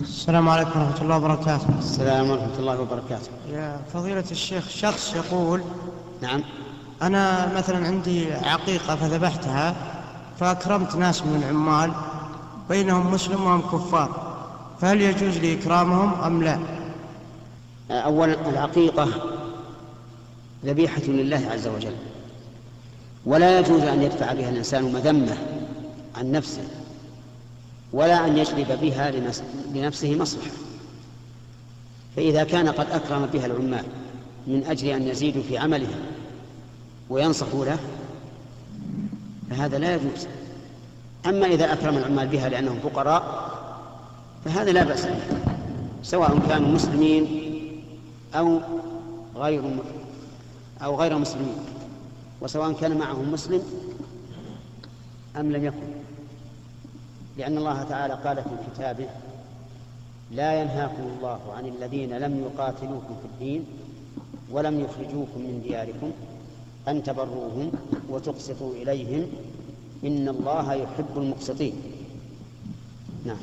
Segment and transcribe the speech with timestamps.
[0.00, 1.68] السلام عليكم ورحمة الله وبركاته.
[1.78, 3.30] السلام ورحمة الله وبركاته.
[3.52, 5.62] يا فضيلة الشيخ شخص يقول
[6.20, 6.42] نعم.
[7.02, 9.74] أنا مثلا عندي عقيقة فذبحتها
[10.40, 11.92] فأكرمت ناس من العمال
[12.68, 14.34] بينهم مسلم وهم كفار
[14.80, 16.58] فهل يجوز لي إكرامهم أم لا؟
[17.90, 19.08] أولا العقيقة
[20.64, 21.94] ذبيحة لله عز وجل.
[23.26, 25.36] ولا يجوز أن يدفع بها الإنسان مذمة
[26.16, 26.62] عن نفسه.
[27.92, 29.10] ولا أن يجلب بها
[29.74, 30.50] لنفسه مصلحة.
[32.16, 33.84] فإذا كان قد أكرم بها العمال
[34.46, 36.00] من أجل أن يزيدوا في عملهم
[37.10, 37.78] وينصحوا له
[39.50, 40.26] فهذا لا يجوز.
[41.26, 43.52] أما إذا أكرم العمال بها لأنهم فقراء
[44.44, 45.20] فهذا لا بأس به
[46.02, 47.26] سواء كانوا مسلمين
[48.34, 48.60] أو
[49.36, 49.62] غير
[50.82, 51.56] أو غير مسلمين.
[52.40, 53.62] وسواء كان معهم مسلم
[55.36, 55.92] أم لم يكن.
[57.38, 59.06] لأن الله تعالى قال في كتابه
[60.32, 63.66] لا ينهاكم الله عن الذين لم يقاتلوكم في الدين
[64.50, 66.10] ولم يخرجوكم من دياركم
[66.88, 67.72] أن تبروهم
[68.08, 69.26] وتقسطوا إليهم
[70.04, 71.74] إن الله يحب المقسطين.
[73.24, 73.36] نعم.